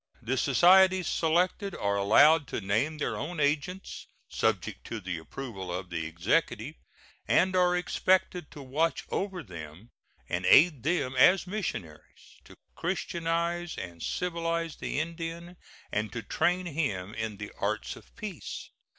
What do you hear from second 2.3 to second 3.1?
to name